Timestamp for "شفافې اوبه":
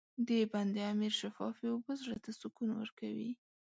1.21-1.93